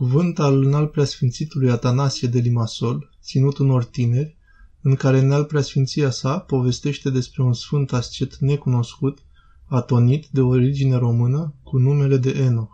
Cuvânt 0.00 0.38
al 0.38 0.64
înalt 0.64 0.90
preasfințitului 0.90 1.70
Atanasie 1.70 2.28
de 2.28 2.38
Limasol, 2.38 3.10
ținut 3.22 3.58
unor 3.58 3.84
tineri, 3.84 4.36
în 4.82 4.94
care 4.94 5.18
înalt 5.18 5.46
preasfinția 5.46 6.10
sa 6.10 6.38
povestește 6.38 7.10
despre 7.10 7.42
un 7.42 7.52
sfânt 7.52 7.92
ascet 7.92 8.36
necunoscut, 8.36 9.18
atonit 9.64 10.26
de 10.26 10.40
origine 10.40 10.96
română, 10.96 11.54
cu 11.62 11.78
numele 11.78 12.16
de 12.16 12.30
Enoch. 12.30 12.70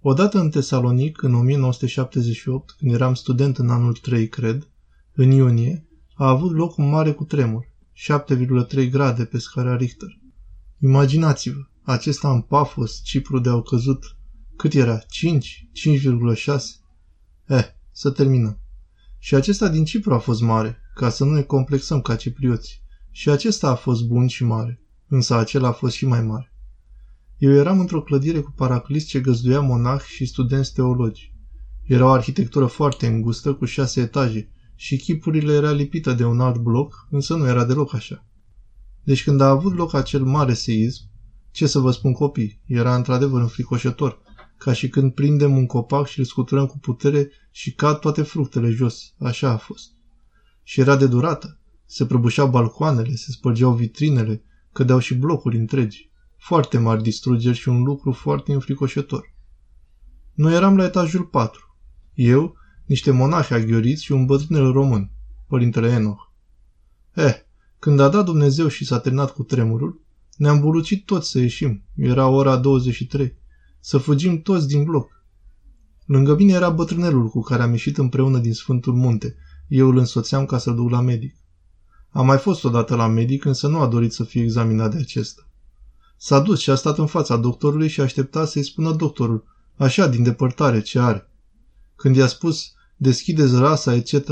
Odată 0.00 0.38
în 0.38 0.50
Tesalonic, 0.50 1.22
în 1.22 1.34
1978, 1.34 2.70
când 2.70 2.92
eram 2.92 3.14
student 3.14 3.58
în 3.58 3.70
anul 3.70 3.92
3, 3.92 4.28
cred, 4.28 4.68
în 5.12 5.30
iunie, 5.30 5.86
a 6.14 6.28
avut 6.28 6.52
loc 6.52 6.76
un 6.76 6.88
mare 6.88 7.12
cutremur, 7.12 7.64
7,3 8.76 8.90
grade 8.90 9.24
pe 9.24 9.38
scara 9.38 9.76
Richter. 9.76 10.18
Imaginați-vă, 10.82 11.60
acesta 11.82 12.30
în 12.32 12.40
Pafos, 12.40 13.00
Cipru 13.02 13.38
de 13.38 13.48
au 13.48 13.62
căzut, 13.62 14.17
cât 14.58 14.72
era? 14.72 14.98
5? 14.98 15.68
5,6? 15.72 16.56
Eh, 17.46 17.64
să 17.92 18.10
terminăm. 18.10 18.58
Și 19.18 19.34
acesta 19.34 19.68
din 19.68 19.84
Cipru 19.84 20.14
a 20.14 20.18
fost 20.18 20.40
mare, 20.40 20.78
ca 20.94 21.08
să 21.08 21.24
nu 21.24 21.32
ne 21.32 21.42
complexăm 21.42 22.00
ca 22.00 22.16
ciprioți. 22.16 22.82
Și 23.10 23.30
acesta 23.30 23.68
a 23.68 23.74
fost 23.74 24.04
bun 24.04 24.26
și 24.26 24.44
mare, 24.44 24.82
însă 25.08 25.34
acela 25.34 25.68
a 25.68 25.72
fost 25.72 25.94
și 25.94 26.06
mai 26.06 26.22
mare. 26.22 26.52
Eu 27.36 27.52
eram 27.52 27.80
într-o 27.80 28.02
clădire 28.02 28.40
cu 28.40 28.50
paraclis 28.50 29.06
ce 29.06 29.20
găzduia 29.20 29.60
monah 29.60 30.00
și 30.00 30.26
studenți 30.26 30.72
teologi. 30.72 31.32
Era 31.84 32.04
o 32.04 32.10
arhitectură 32.10 32.66
foarte 32.66 33.06
îngustă, 33.06 33.54
cu 33.54 33.64
șase 33.64 34.00
etaje, 34.00 34.50
și 34.74 34.96
chipurile 34.96 35.52
era 35.52 35.70
lipită 35.70 36.12
de 36.12 36.24
un 36.24 36.40
alt 36.40 36.56
bloc, 36.56 37.06
însă 37.10 37.34
nu 37.34 37.46
era 37.46 37.64
deloc 37.64 37.94
așa. 37.94 38.26
Deci 39.02 39.24
când 39.24 39.40
a 39.40 39.48
avut 39.48 39.74
loc 39.74 39.94
acel 39.94 40.24
mare 40.24 40.54
seism, 40.54 41.02
ce 41.50 41.66
să 41.66 41.78
vă 41.78 41.90
spun 41.90 42.12
copii, 42.12 42.62
era 42.66 42.94
într-adevăr 42.94 43.40
înfricoșător, 43.40 44.26
ca 44.58 44.72
și 44.72 44.88
când 44.88 45.12
prindem 45.12 45.56
un 45.56 45.66
copac 45.66 46.06
și 46.06 46.18
îl 46.18 46.24
scuturăm 46.24 46.66
cu 46.66 46.78
putere 46.78 47.30
și 47.50 47.74
cad 47.74 47.98
toate 47.98 48.22
fructele 48.22 48.70
jos. 48.70 49.14
Așa 49.18 49.50
a 49.50 49.56
fost. 49.56 49.90
Și 50.62 50.80
era 50.80 50.96
de 50.96 51.06
durată. 51.06 51.58
Se 51.86 52.06
prăbușeau 52.06 52.48
balcoanele, 52.48 53.14
se 53.14 53.30
spărgeau 53.30 53.72
vitrinele, 53.72 54.42
cădeau 54.72 54.98
și 54.98 55.14
blocuri 55.14 55.56
întregi. 55.56 56.10
Foarte 56.36 56.78
mari 56.78 57.02
distrugeri 57.02 57.56
și 57.56 57.68
un 57.68 57.82
lucru 57.82 58.12
foarte 58.12 58.52
înfricoșător. 58.52 59.34
Noi 60.34 60.54
eram 60.54 60.76
la 60.76 60.84
etajul 60.84 61.24
4. 61.24 61.76
Eu, 62.14 62.56
niște 62.86 63.10
monași 63.10 63.52
aghioriți 63.52 64.04
și 64.04 64.12
un 64.12 64.26
bătrânel 64.26 64.72
român, 64.72 65.10
părintele 65.46 65.88
Enoch. 65.88 66.30
Eh, 67.14 67.34
când 67.78 68.00
a 68.00 68.08
dat 68.08 68.24
Dumnezeu 68.24 68.68
și 68.68 68.84
s-a 68.84 68.98
terminat 68.98 69.32
cu 69.32 69.42
tremurul, 69.42 70.00
ne-am 70.36 70.60
bulucit 70.60 71.04
toți 71.04 71.30
să 71.30 71.38
ieșim. 71.38 71.82
Era 71.96 72.26
ora 72.26 72.56
23. 72.56 73.36
Să 73.80 73.98
fugim 73.98 74.42
toți 74.42 74.68
din 74.68 74.84
bloc. 74.84 75.24
Lângă 76.06 76.34
mine 76.34 76.52
era 76.52 76.70
bătrânelul 76.70 77.28
cu 77.28 77.40
care 77.40 77.62
am 77.62 77.70
ieșit 77.70 77.98
împreună 77.98 78.38
din 78.38 78.52
Sfântul 78.52 78.94
Munte. 78.94 79.36
Eu 79.68 79.88
îl 79.88 79.96
însoțeam 79.96 80.46
ca 80.46 80.58
să-l 80.58 80.74
duc 80.74 80.90
la 80.90 81.00
medic. 81.00 81.36
Am 82.10 82.26
mai 82.26 82.38
fost 82.38 82.64
odată 82.64 82.94
la 82.94 83.06
medic, 83.06 83.44
însă 83.44 83.68
nu 83.68 83.78
a 83.78 83.86
dorit 83.86 84.12
să 84.12 84.24
fie 84.24 84.42
examinat 84.42 84.90
de 84.90 84.98
acesta. 85.00 85.48
S-a 86.16 86.40
dus 86.40 86.60
și 86.60 86.70
a 86.70 86.74
stat 86.74 86.98
în 86.98 87.06
fața 87.06 87.36
doctorului 87.36 87.88
și 87.88 88.00
aștepta 88.00 88.44
să-i 88.44 88.62
spună 88.62 88.92
doctorul, 88.92 89.44
așa, 89.76 90.06
din 90.06 90.22
depărtare, 90.22 90.80
ce 90.80 90.98
are. 90.98 91.30
Când 91.96 92.16
i-a 92.16 92.26
spus, 92.26 92.72
deschideți 92.96 93.56
rasa, 93.56 93.94
etc. 93.94 94.26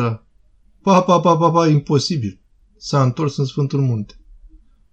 Pa, 0.82 1.02
pa, 1.02 1.20
pa, 1.20 1.36
pa, 1.36 1.50
pa, 1.50 1.68
imposibil. 1.68 2.40
S-a 2.76 3.02
întors 3.02 3.36
în 3.36 3.44
Sfântul 3.44 3.80
Munte. 3.80 4.20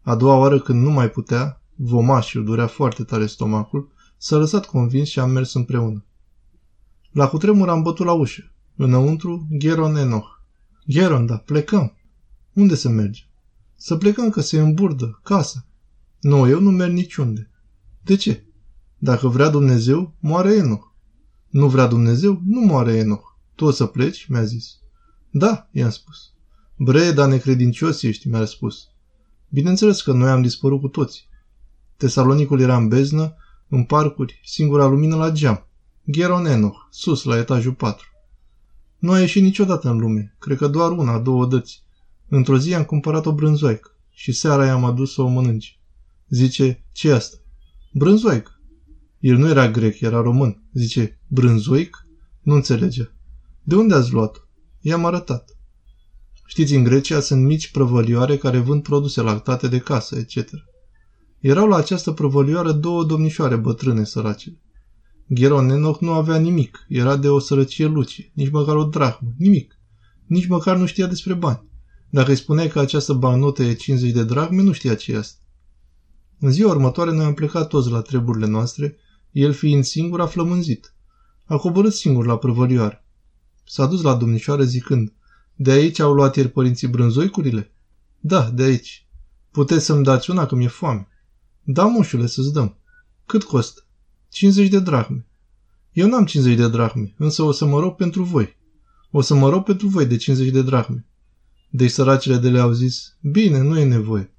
A 0.02 0.16
doua 0.16 0.38
oară 0.38 0.60
când 0.60 0.84
nu 0.84 0.92
mai 0.92 1.10
putea, 1.10 1.62
vomașul 1.76 2.44
durea 2.44 2.68
foarte 2.68 3.04
tare 3.04 3.26
stomacul, 3.26 3.92
S-a 4.26 4.38
lăsat 4.38 4.66
convins 4.66 5.08
și 5.08 5.20
am 5.20 5.32
mers 5.32 5.54
împreună. 5.54 6.06
La 7.12 7.28
cutremur 7.28 7.70
am 7.70 7.82
bătut 7.82 8.06
la 8.06 8.12
ușă. 8.12 8.52
Înăuntru, 8.76 9.48
Gheron 9.52 9.96
Enoch. 9.96 10.28
Gheron, 10.86 11.26
da, 11.26 11.38
plecăm. 11.38 11.98
Unde 12.54 12.76
să 12.76 12.90
mergem? 12.90 13.26
Să 13.76 13.96
plecăm 13.96 14.30
că 14.30 14.42
se 14.42 14.60
îmburdă, 14.60 15.20
casa. 15.24 15.66
Nu, 16.20 16.48
eu 16.48 16.60
nu 16.60 16.72
merg 16.72 16.94
niciunde. 16.94 17.50
De 18.02 18.16
ce? 18.16 18.46
Dacă 18.98 19.28
vrea 19.28 19.50
Dumnezeu, 19.50 20.16
moare 20.20 20.56
Enoch. 20.56 20.86
Nu 21.50 21.68
vrea 21.68 21.88
Dumnezeu, 21.88 22.42
nu 22.46 22.60
moare 22.60 22.94
Enoch. 22.94 23.38
Tu 23.56 23.66
o 23.66 23.72
să 23.72 23.86
pleci? 23.86 24.28
mi-a 24.28 24.44
zis. 24.44 24.78
Da, 25.32 25.70
i-am 25.72 25.90
spus. 25.90 26.34
Bre, 26.78 27.12
dar 27.12 27.30
necredincios 27.30 28.02
ești, 28.02 28.28
mi-a 28.28 28.40
răspuns. 28.40 28.88
Bineînțeles 29.50 30.02
că 30.02 30.12
noi 30.12 30.30
am 30.30 30.42
dispărut 30.42 30.80
cu 30.80 30.88
toți. 30.88 31.28
Tesalonicul 31.98 32.60
era 32.60 32.78
în 32.78 32.88
beznă, 32.88 33.36
în 33.74 33.84
parcuri, 33.84 34.42
singura 34.44 34.86
lumină 34.86 35.16
la 35.16 35.32
geam. 35.32 35.68
Gheron 36.04 36.46
Enoch, 36.46 36.88
sus, 36.90 37.24
la 37.24 37.38
etajul 37.38 37.74
4. 37.74 38.08
Nu 38.98 39.12
a 39.12 39.20
ieșit 39.20 39.44
niciodată 39.44 39.90
în 39.90 39.98
lume, 39.98 40.36
cred 40.40 40.58
că 40.58 40.68
doar 40.68 40.92
una, 40.92 41.20
două 41.20 41.46
dăți. 41.46 41.84
Într-o 42.28 42.58
zi 42.58 42.74
am 42.74 42.84
cumpărat 42.84 43.26
o 43.26 43.34
brânzoaică 43.34 43.96
și 44.10 44.32
seara 44.32 44.66
i-am 44.66 44.84
adus 44.84 45.14
să 45.14 45.22
o 45.22 45.28
mănânci. 45.28 45.80
Zice, 46.30 46.84
ce 46.92 47.12
asta? 47.12 47.38
Brânzoaică. 47.94 48.60
El 49.20 49.38
nu 49.38 49.50
era 49.50 49.72
grec, 49.72 50.00
era 50.00 50.22
român. 50.22 50.64
Zice, 50.74 51.20
brânzoic? 51.28 52.08
Nu 52.42 52.54
înțelege. 52.54 53.10
De 53.64 53.76
unde 53.76 53.94
ați 53.94 54.12
luat-o? 54.12 54.40
I-am 54.82 55.06
arătat. 55.06 55.58
Știți, 56.46 56.76
în 56.76 56.84
Grecia 56.84 57.20
sunt 57.20 57.44
mici 57.44 57.72
prăvălioare 57.72 58.38
care 58.38 58.60
vând 58.60 58.84
produse 58.84 59.22
lactate 59.22 59.68
de 59.68 59.80
casă, 59.80 60.18
etc. 60.18 60.52
Erau 61.44 61.68
la 61.68 61.76
această 61.76 62.12
prăvălioară 62.12 62.72
două 62.72 63.04
domnișoare 63.04 63.56
bătrâne 63.56 64.04
sărace. 64.04 64.58
Gheron 65.28 65.70
Enoch 65.70 66.00
nu 66.00 66.12
avea 66.12 66.38
nimic, 66.38 66.86
era 66.88 67.16
de 67.16 67.30
o 67.30 67.40
sărăcie 67.40 67.86
lucie, 67.86 68.32
nici 68.34 68.50
măcar 68.50 68.76
o 68.76 68.84
drachmă, 68.84 69.34
nimic. 69.38 69.80
Nici 70.26 70.48
măcar 70.48 70.78
nu 70.78 70.86
știa 70.86 71.08
despre 71.08 71.34
bani. 71.34 71.68
Dacă 72.10 72.30
îi 72.30 72.36
spuneai 72.36 72.68
că 72.68 72.80
această 72.80 73.14
bannotă 73.14 73.64
e 73.64 73.74
50 73.74 74.12
de 74.12 74.24
drachme, 74.24 74.62
nu 74.62 74.72
știa 74.72 74.96
ce 74.96 75.12
este. 75.12 75.42
În 76.40 76.52
ziua 76.52 76.72
următoare 76.72 77.12
noi 77.12 77.26
am 77.26 77.34
plecat 77.34 77.68
toți 77.68 77.90
la 77.90 78.02
treburile 78.02 78.48
noastre, 78.48 78.98
el 79.32 79.54
fiind 79.54 79.84
singur 79.84 80.22
a 80.22 80.26
flămânzit. 80.26 80.94
A 81.46 81.58
coborât 81.58 81.94
singur 81.94 82.26
la 82.26 82.38
prăvălioară. 82.38 83.04
S-a 83.66 83.86
dus 83.86 84.02
la 84.02 84.16
domnișoară 84.16 84.64
zicând, 84.64 85.14
de 85.56 85.72
aici 85.72 86.00
au 86.00 86.14
luat 86.14 86.36
ieri 86.36 86.50
părinții 86.50 86.88
brânzoicurile? 86.88 87.72
Da, 88.20 88.50
de 88.54 88.64
aici. 88.64 89.08
Puteți 89.52 89.86
să-mi 89.86 90.04
dați 90.04 90.30
una 90.30 90.46
că 90.46 90.56
mi-e 90.56 90.68
foame. 90.68 91.08
Da, 91.66 91.86
mușule, 91.86 92.28
să-ți 92.28 92.54
dăm. 92.54 92.78
Cât 93.26 93.44
costă? 93.44 93.86
50 94.30 94.70
de 94.70 94.80
drahme. 94.80 95.28
Eu 95.92 96.08
n-am 96.08 96.26
50 96.26 96.58
de 96.58 96.70
drahme, 96.70 97.14
însă 97.18 97.44
o 97.44 97.52
să 97.52 97.66
mă 97.66 97.80
rog 97.80 97.96
pentru 97.96 98.24
voi. 98.24 98.58
O 99.12 99.22
să 99.22 99.36
mă 99.36 99.50
rog 99.50 99.64
pentru 99.64 99.88
voi 99.88 100.06
de 100.06 100.16
50 100.16 100.50
de 100.52 100.62
drahme. 100.62 101.06
Deci 101.70 101.92
săracile 101.92 102.38
de 102.38 102.50
le-au 102.50 102.72
zis, 102.72 103.18
bine, 103.22 103.62
nu 103.62 103.80
e 103.80 103.84
nevoie. 103.84 104.34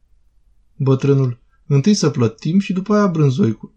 Bătrânul, 0.77 1.41
întâi 1.67 1.95
să 1.95 2.11
plătim 2.11 2.59
și 2.59 2.73
după 2.73 2.95
aia 2.95 3.07
brânzoicul. 3.07 3.73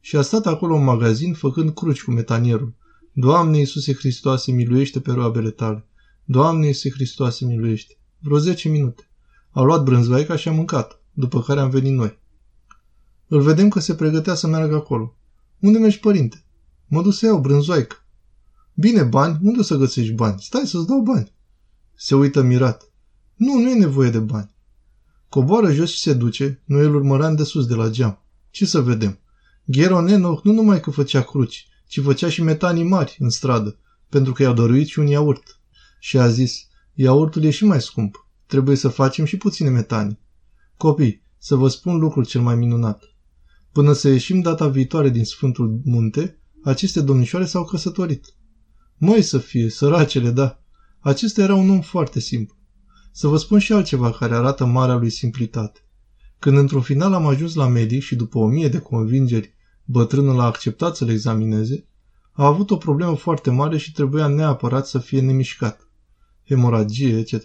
Și 0.00 0.16
a 0.16 0.22
stat 0.22 0.46
acolo 0.46 0.74
în 0.74 0.84
magazin 0.84 1.34
făcând 1.34 1.74
cruci 1.74 2.02
cu 2.02 2.10
metanierul. 2.10 2.74
Doamne 3.12 3.58
Iisuse 3.58 3.94
Hristoase, 3.94 4.52
miluiește 4.52 5.00
pe 5.00 5.12
roabele 5.12 5.50
tale. 5.50 5.86
Doamne 6.24 6.66
Iisuse 6.66 6.90
Hristoase, 6.90 7.44
miluiește. 7.44 7.98
Vreo 8.18 8.38
10 8.38 8.68
minute. 8.68 9.08
Au 9.50 9.64
luat 9.64 9.82
brânzoaica 9.82 10.36
și 10.36 10.48
a 10.48 10.52
mâncat, 10.52 11.02
după 11.12 11.42
care 11.42 11.60
am 11.60 11.70
venit 11.70 11.92
noi. 11.92 12.17
Îl 13.28 13.40
vedem 13.40 13.68
că 13.68 13.80
se 13.80 13.94
pregătea 13.94 14.34
să 14.34 14.46
meargă 14.46 14.74
acolo. 14.74 15.16
Unde 15.58 15.78
mergi, 15.78 15.98
părinte? 15.98 16.44
Mă 16.86 17.02
duc 17.02 17.12
să 17.12 17.26
iau 17.26 17.40
brânzoaică. 17.40 17.96
Bine, 18.74 19.02
bani? 19.02 19.38
Unde 19.42 19.58
o 19.58 19.62
să 19.62 19.76
găsești 19.76 20.12
bani? 20.12 20.40
Stai 20.40 20.66
să-ți 20.66 20.86
dau 20.86 21.00
bani. 21.00 21.32
Se 21.94 22.14
uită 22.14 22.42
mirat. 22.42 22.92
Nu, 23.34 23.58
nu 23.58 23.70
e 23.70 23.74
nevoie 23.74 24.10
de 24.10 24.18
bani. 24.18 24.54
Coboară 25.28 25.72
jos 25.72 25.90
și 25.90 25.98
se 25.98 26.12
duce, 26.12 26.62
noi 26.64 26.84
îl 26.84 26.94
urmăream 26.94 27.34
de 27.34 27.42
sus 27.42 27.66
de 27.66 27.74
la 27.74 27.88
geam. 27.88 28.22
Ce 28.50 28.66
să 28.66 28.80
vedem? 28.80 29.18
Gheron 29.64 30.06
Enoch 30.06 30.44
nu 30.44 30.52
numai 30.52 30.80
că 30.80 30.90
făcea 30.90 31.22
cruci, 31.22 31.68
ci 31.86 32.00
făcea 32.00 32.28
și 32.28 32.42
metanii 32.42 32.84
mari 32.84 33.16
în 33.18 33.30
stradă, 33.30 33.78
pentru 34.08 34.32
că 34.32 34.42
i-au 34.42 34.54
dăruit 34.54 34.86
și 34.86 34.98
un 34.98 35.06
iaurt. 35.06 35.60
Și 36.00 36.18
a 36.18 36.28
zis, 36.28 36.66
iaurtul 36.94 37.42
e 37.42 37.50
și 37.50 37.64
mai 37.64 37.80
scump, 37.80 38.26
trebuie 38.46 38.76
să 38.76 38.88
facem 38.88 39.24
și 39.24 39.36
puține 39.36 39.68
metanii. 39.68 40.18
Copii, 40.76 41.22
să 41.38 41.54
vă 41.54 41.68
spun 41.68 41.98
lucrul 41.98 42.24
cel 42.24 42.40
mai 42.40 42.56
minunat. 42.56 43.02
Până 43.78 43.92
să 43.92 44.08
ieșim 44.08 44.40
data 44.40 44.68
viitoare 44.68 45.08
din 45.08 45.24
Sfântul 45.24 45.80
Munte, 45.84 46.38
aceste 46.64 47.00
domnișoare 47.00 47.44
s-au 47.44 47.64
căsătorit. 47.64 48.34
Măi 48.96 49.22
să 49.22 49.38
fie, 49.38 49.70
săracele, 49.70 50.30
da. 50.30 50.62
Acesta 51.00 51.42
era 51.42 51.54
un 51.54 51.70
om 51.70 51.80
foarte 51.80 52.20
simplu. 52.20 52.56
Să 53.12 53.26
vă 53.26 53.36
spun 53.36 53.58
și 53.58 53.72
altceva 53.72 54.10
care 54.10 54.34
arată 54.34 54.64
marea 54.64 54.94
lui 54.94 55.10
simplitate. 55.10 55.80
Când 56.38 56.56
într-un 56.56 56.80
final 56.80 57.12
am 57.12 57.26
ajuns 57.26 57.54
la 57.54 57.68
medic 57.68 58.02
și 58.02 58.16
după 58.16 58.38
o 58.38 58.46
mie 58.46 58.68
de 58.68 58.78
convingeri 58.78 59.54
bătrânul 59.84 60.40
a 60.40 60.44
acceptat 60.44 60.96
să-l 60.96 61.08
examineze, 61.08 61.86
a 62.32 62.46
avut 62.46 62.70
o 62.70 62.76
problemă 62.76 63.14
foarte 63.14 63.50
mare 63.50 63.78
și 63.78 63.92
trebuia 63.92 64.26
neapărat 64.26 64.86
să 64.86 64.98
fie 64.98 65.20
nemișcat. 65.20 65.88
Hemoragie, 66.46 67.18
etc. 67.18 67.44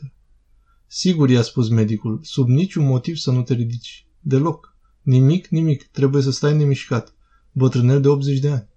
Sigur, 0.88 1.30
i-a 1.30 1.42
spus 1.42 1.70
medicul, 1.70 2.20
sub 2.24 2.48
niciun 2.48 2.86
motiv 2.86 3.16
să 3.16 3.32
nu 3.32 3.42
te 3.42 3.54
ridici. 3.54 4.08
Deloc. 4.20 4.73
Nimic, 5.04 5.48
nimic, 5.48 5.84
trebuie 5.84 6.22
să 6.22 6.32
stai 6.32 6.58
nemișcat. 6.58 7.14
Bătrânel 7.52 8.02
de 8.02 8.08
80 8.08 8.40
de 8.40 8.50
ani. 8.50 8.68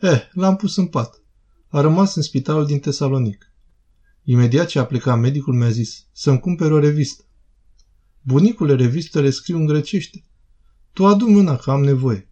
Eh, 0.00 0.20
l-am 0.32 0.56
pus 0.56 0.76
în 0.76 0.86
pat. 0.86 1.22
A 1.68 1.80
rămas 1.80 2.14
în 2.14 2.22
spitalul 2.22 2.66
din 2.66 2.78
Tesalonic. 2.78 3.52
Imediat 4.22 4.66
ce 4.66 4.78
a 4.78 4.86
plecat 4.86 5.18
medicul 5.18 5.54
mi-a 5.54 5.70
zis 5.70 6.06
să-mi 6.12 6.40
cumpere 6.40 6.74
o 6.74 6.78
revistă. 6.78 7.24
Bunicule, 8.22 8.74
revistele 8.74 9.30
scriu 9.30 9.56
în 9.56 9.66
grecește. 9.66 10.24
Tu 10.92 11.06
adu 11.06 11.26
mâna 11.26 11.56
că 11.56 11.70
am 11.70 11.82
nevoie. 11.82 12.28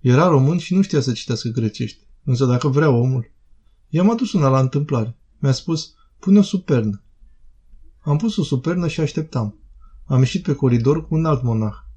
Era 0.00 0.26
român 0.26 0.58
și 0.58 0.74
nu 0.74 0.82
știa 0.82 1.00
să 1.00 1.12
citească 1.12 1.48
grecește, 1.48 2.06
însă 2.24 2.44
dacă 2.44 2.68
vrea 2.68 2.90
omul. 2.90 3.32
I-am 3.88 4.10
adus 4.10 4.32
una 4.32 4.48
la 4.48 4.60
întâmplare. 4.60 5.18
Mi-a 5.38 5.52
spus, 5.52 5.94
pune 6.18 6.38
o 6.38 6.42
supernă. 6.42 7.02
Am 8.00 8.16
pus 8.16 8.36
o 8.36 8.42
supernă 8.42 8.88
și 8.88 9.00
așteptam. 9.00 9.58
Am 10.04 10.18
ieșit 10.18 10.42
pe 10.42 10.54
coridor 10.54 11.06
cu 11.06 11.14
un 11.14 11.24
alt 11.24 11.42
monah. 11.42 11.88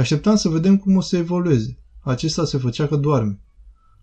Așteptam 0.00 0.36
să 0.36 0.48
vedem 0.48 0.76
cum 0.76 0.96
o 0.96 1.00
să 1.00 1.16
evolueze. 1.16 1.78
Acesta 2.00 2.44
se 2.44 2.58
făcea 2.58 2.86
că 2.86 2.96
doarme. 2.96 3.40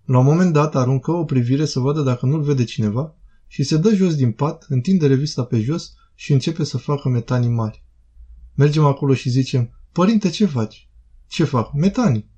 La 0.05 0.19
un 0.19 0.25
moment 0.25 0.53
dat 0.53 0.75
aruncă 0.75 1.11
o 1.11 1.23
privire 1.23 1.65
să 1.65 1.79
vadă 1.79 2.01
dacă 2.01 2.25
nu-l 2.25 2.41
vede 2.41 2.63
cineva 2.63 3.15
și 3.47 3.63
se 3.63 3.77
dă 3.77 3.93
jos 3.93 4.15
din 4.15 4.31
pat, 4.31 4.65
întinde 4.69 5.07
revista 5.07 5.43
pe 5.43 5.61
jos 5.61 5.93
și 6.15 6.33
începe 6.33 6.63
să 6.63 6.77
facă 6.77 7.09
metanii 7.09 7.49
mari. 7.49 7.83
Mergem 8.53 8.85
acolo 8.85 9.13
și 9.13 9.29
zicem, 9.29 9.69
părinte, 9.91 10.29
ce 10.29 10.45
faci? 10.45 10.89
Ce 11.27 11.43
fac? 11.43 11.73
Metanii. 11.73 12.29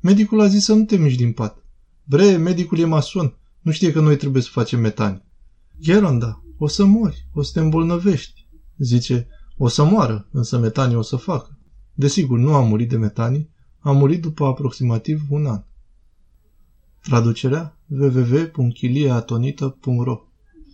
Medicul 0.00 0.40
a 0.40 0.46
zis 0.46 0.64
să 0.64 0.72
nu 0.74 0.84
te 0.84 0.96
miști 0.96 1.18
din 1.18 1.32
pat. 1.32 1.64
Bre, 2.04 2.36
medicul 2.36 2.78
e 2.78 2.84
mason, 2.84 3.36
nu 3.60 3.72
știe 3.72 3.92
că 3.92 4.00
noi 4.00 4.16
trebuie 4.16 4.42
să 4.42 4.48
facem 4.52 4.80
metanii. 4.80 5.24
Geronda, 5.80 6.42
o 6.58 6.66
să 6.66 6.84
mori, 6.84 7.28
o 7.32 7.42
să 7.42 7.50
te 7.52 7.60
îmbolnăvești. 7.60 8.46
Zice, 8.76 9.28
o 9.56 9.68
să 9.68 9.84
moară, 9.84 10.28
însă 10.32 10.58
metanii 10.58 10.96
o 10.96 11.02
să 11.02 11.16
facă. 11.16 11.58
Desigur, 11.94 12.38
nu 12.38 12.54
a 12.54 12.60
murit 12.60 12.88
de 12.88 12.96
metanii, 12.96 13.50
a 13.78 13.90
murit 13.90 14.20
după 14.20 14.44
aproximativ 14.44 15.22
un 15.28 15.46
an. 15.46 15.62
Traducerea 17.02 17.76
www.chiliaatonită.ro 17.88 20.20